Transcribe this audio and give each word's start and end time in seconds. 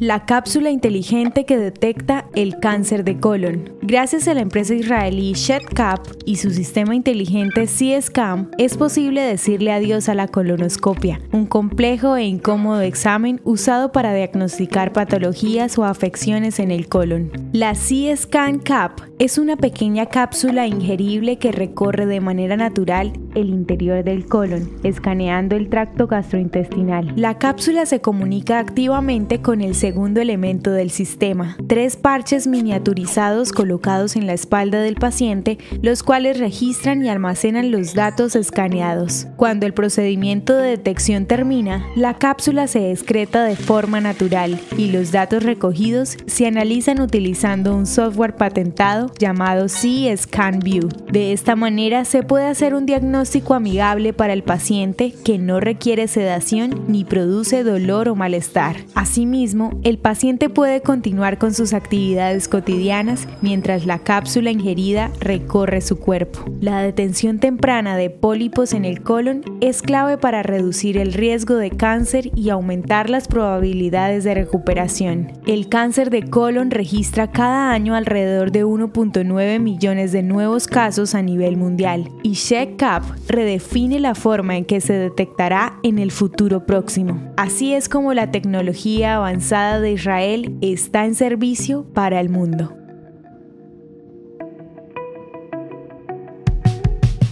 la 0.00 0.24
cápsula 0.24 0.70
inteligente 0.70 1.44
que 1.44 1.58
detecta 1.58 2.24
el 2.34 2.58
cáncer 2.58 3.04
de 3.04 3.20
colon. 3.20 3.74
Gracias 3.82 4.28
a 4.28 4.34
la 4.34 4.40
empresa 4.40 4.74
israelí 4.74 5.34
ShedCap 5.34 6.00
y 6.24 6.36
su 6.36 6.50
sistema 6.50 6.94
inteligente 6.94 7.66
CSCAM, 7.66 8.50
es 8.56 8.78
posible 8.78 9.20
decirle 9.20 9.72
adiós 9.72 10.08
a 10.08 10.14
la 10.14 10.26
colonoscopia, 10.26 11.20
un 11.32 11.44
complejo 11.44 12.16
e 12.16 12.24
incómodo 12.24 12.80
examen 12.80 13.42
usado 13.44 13.92
para 13.92 14.14
diagnosticar 14.14 14.94
patologías 14.94 15.76
o 15.76 15.84
afecciones 15.84 16.60
en 16.60 16.70
el 16.70 16.88
colon. 16.88 17.30
La 17.52 17.74
CSCAM 17.74 18.60
Cap 18.60 19.02
es 19.18 19.36
una 19.36 19.56
pequeña 19.56 20.06
cápsula 20.06 20.66
ingerible 20.66 21.36
que 21.36 21.52
recorre 21.52 22.06
de 22.06 22.20
manera 22.20 22.56
natural 22.56 23.12
el 23.34 23.50
interior 23.50 24.02
del 24.02 24.24
colon, 24.24 24.70
escaneando 24.82 25.56
el 25.56 25.68
tracto 25.68 26.06
gastrointestinal. 26.06 27.12
La 27.16 27.36
cápsula 27.36 27.84
se 27.84 28.00
comunica 28.00 28.58
activamente 28.58 29.42
con 29.42 29.60
el 29.60 29.74
segundo 29.90 30.20
elemento 30.20 30.70
del 30.70 30.90
sistema, 30.90 31.56
tres 31.66 31.96
parches 31.96 32.46
miniaturizados 32.46 33.50
colocados 33.50 34.14
en 34.14 34.28
la 34.28 34.34
espalda 34.34 34.80
del 34.80 34.94
paciente, 34.94 35.58
los 35.82 36.04
cuales 36.04 36.38
registran 36.38 37.04
y 37.04 37.08
almacenan 37.08 37.72
los 37.72 37.94
datos 37.94 38.36
escaneados. 38.36 39.26
Cuando 39.36 39.66
el 39.66 39.74
procedimiento 39.74 40.54
de 40.54 40.68
detección 40.68 41.26
termina, 41.26 41.88
la 41.96 42.18
cápsula 42.18 42.68
se 42.68 42.92
excreta 42.92 43.42
de 43.42 43.56
forma 43.56 44.00
natural 44.00 44.60
y 44.78 44.92
los 44.92 45.10
datos 45.10 45.42
recogidos 45.42 46.18
se 46.26 46.46
analizan 46.46 47.00
utilizando 47.00 47.74
un 47.74 47.86
software 47.88 48.36
patentado 48.36 49.10
llamado 49.18 49.68
C-Scan 49.68 50.60
View. 50.60 50.88
De 51.10 51.32
esta 51.32 51.56
manera 51.56 52.04
se 52.04 52.22
puede 52.22 52.46
hacer 52.46 52.74
un 52.74 52.86
diagnóstico 52.86 53.54
amigable 53.54 54.12
para 54.12 54.34
el 54.34 54.44
paciente 54.44 55.12
que 55.24 55.38
no 55.38 55.58
requiere 55.58 56.06
sedación 56.06 56.84
ni 56.86 57.04
produce 57.04 57.64
dolor 57.64 58.08
o 58.08 58.14
malestar. 58.14 58.76
Asimismo, 58.94 59.79
el 59.82 59.98
paciente 59.98 60.50
puede 60.50 60.82
continuar 60.82 61.38
con 61.38 61.54
sus 61.54 61.72
actividades 61.72 62.48
cotidianas 62.48 63.26
mientras 63.40 63.86
la 63.86 63.98
cápsula 64.00 64.50
ingerida 64.50 65.10
recorre 65.20 65.80
su 65.80 65.98
cuerpo. 65.98 66.44
La 66.60 66.82
detención 66.82 67.38
temprana 67.38 67.96
de 67.96 68.10
pólipos 68.10 68.74
en 68.74 68.84
el 68.84 69.02
colon 69.02 69.42
es 69.60 69.80
clave 69.80 70.18
para 70.18 70.42
reducir 70.42 70.98
el 70.98 71.14
riesgo 71.14 71.56
de 71.56 71.70
cáncer 71.70 72.30
y 72.36 72.50
aumentar 72.50 73.08
las 73.08 73.26
probabilidades 73.26 74.24
de 74.24 74.34
recuperación. 74.34 75.32
El 75.46 75.68
cáncer 75.68 76.10
de 76.10 76.28
colon 76.28 76.70
registra 76.70 77.30
cada 77.30 77.72
año 77.72 77.94
alrededor 77.94 78.52
de 78.52 78.66
1.9 78.66 79.60
millones 79.60 80.12
de 80.12 80.22
nuevos 80.22 80.66
casos 80.66 81.14
a 81.14 81.22
nivel 81.22 81.56
mundial 81.56 82.10
y 82.22 82.34
SheckCap 82.34 83.02
redefine 83.28 83.98
la 83.98 84.14
forma 84.14 84.56
en 84.56 84.66
que 84.66 84.80
se 84.80 84.92
detectará 84.92 85.78
en 85.82 85.98
el 85.98 86.10
futuro 86.10 86.66
próximo. 86.66 87.20
Así 87.36 87.72
es 87.72 87.88
como 87.88 88.12
la 88.12 88.30
tecnología 88.30 89.16
avanzada 89.16 89.69
de 89.78 89.92
Israel 89.92 90.56
está 90.62 91.04
en 91.04 91.14
servicio 91.14 91.84
para 91.92 92.18
el 92.20 92.30
mundo. 92.30 92.74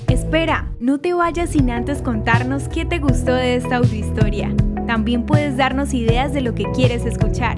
Espera, 0.09 0.71
no 0.79 1.01
te 1.01 1.15
vayas 1.15 1.51
sin 1.51 1.71
antes 1.71 2.03
contarnos 2.03 2.69
qué 2.69 2.85
te 2.85 2.99
gustó 2.99 3.35
de 3.35 3.57
esta 3.57 3.77
audiohistoria. 3.77 4.55
También 4.87 5.25
puedes 5.25 5.57
darnos 5.57 5.95
ideas 5.95 6.33
de 6.33 6.43
lo 6.43 6.55
que 6.55 6.71
quieres 6.73 7.07
escuchar. 7.07 7.57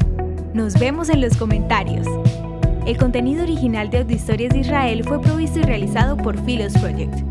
Nos 0.55 0.78
vemos 0.78 1.11
en 1.11 1.20
los 1.20 1.36
comentarios. 1.36 2.06
El 2.86 2.97
contenido 2.97 3.42
original 3.42 3.91
de 3.91 3.98
Audiohistorias 3.98 4.53
de 4.53 4.61
Israel 4.61 5.05
fue 5.05 5.20
provisto 5.20 5.58
y 5.58 5.62
realizado 5.62 6.17
por 6.17 6.39
Philos 6.45 6.73
Project. 6.75 7.30